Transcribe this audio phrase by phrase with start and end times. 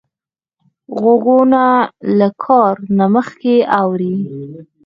[0.99, 1.63] غوږونه
[2.19, 4.15] له کار نه مخکې اوري